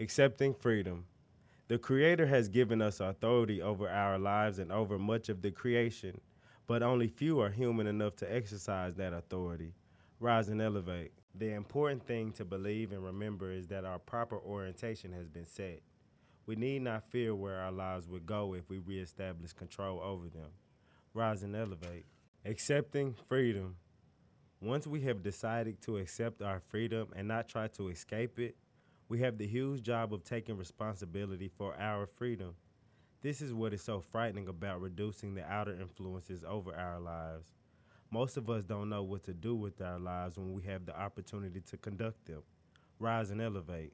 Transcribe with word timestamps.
Accepting 0.00 0.54
freedom. 0.54 1.04
The 1.68 1.78
Creator 1.78 2.26
has 2.26 2.48
given 2.48 2.82
us 2.82 2.98
authority 2.98 3.62
over 3.62 3.88
our 3.88 4.18
lives 4.18 4.58
and 4.58 4.72
over 4.72 4.98
much 4.98 5.28
of 5.28 5.40
the 5.40 5.52
creation, 5.52 6.20
but 6.66 6.82
only 6.82 7.06
few 7.06 7.38
are 7.38 7.50
human 7.50 7.86
enough 7.86 8.16
to 8.16 8.34
exercise 8.34 8.96
that 8.96 9.12
authority. 9.12 9.72
Rise 10.18 10.48
and 10.48 10.60
elevate. 10.60 11.12
The 11.36 11.52
important 11.52 12.04
thing 12.04 12.32
to 12.32 12.44
believe 12.44 12.90
and 12.90 13.04
remember 13.04 13.52
is 13.52 13.68
that 13.68 13.84
our 13.84 14.00
proper 14.00 14.36
orientation 14.36 15.12
has 15.12 15.28
been 15.28 15.46
set. 15.46 15.80
We 16.46 16.56
need 16.56 16.82
not 16.82 17.08
fear 17.08 17.32
where 17.32 17.60
our 17.60 17.72
lives 17.72 18.08
would 18.08 18.26
go 18.26 18.54
if 18.54 18.68
we 18.68 18.80
reestablish 18.80 19.52
control 19.52 20.00
over 20.00 20.28
them. 20.28 20.50
Rise 21.14 21.44
and 21.44 21.54
elevate. 21.54 22.06
Accepting 22.44 23.14
freedom. 23.28 23.76
Once 24.60 24.88
we 24.88 25.02
have 25.02 25.22
decided 25.22 25.80
to 25.82 25.98
accept 25.98 26.42
our 26.42 26.58
freedom 26.58 27.10
and 27.14 27.28
not 27.28 27.48
try 27.48 27.68
to 27.68 27.90
escape 27.90 28.40
it, 28.40 28.56
we 29.14 29.20
have 29.20 29.38
the 29.38 29.46
huge 29.46 29.80
job 29.80 30.12
of 30.12 30.24
taking 30.24 30.56
responsibility 30.56 31.46
for 31.46 31.76
our 31.78 32.04
freedom. 32.04 32.56
This 33.22 33.40
is 33.40 33.54
what 33.54 33.72
is 33.72 33.80
so 33.80 34.00
frightening 34.00 34.48
about 34.48 34.80
reducing 34.80 35.36
the 35.36 35.44
outer 35.44 35.80
influences 35.80 36.42
over 36.42 36.74
our 36.74 36.98
lives. 36.98 37.52
Most 38.10 38.36
of 38.36 38.50
us 38.50 38.64
don't 38.64 38.88
know 38.88 39.04
what 39.04 39.22
to 39.26 39.32
do 39.32 39.54
with 39.54 39.80
our 39.80 40.00
lives 40.00 40.36
when 40.36 40.52
we 40.52 40.64
have 40.64 40.84
the 40.84 40.98
opportunity 40.98 41.60
to 41.60 41.76
conduct 41.76 42.26
them. 42.26 42.42
Rise 42.98 43.30
and 43.30 43.40
elevate. 43.40 43.92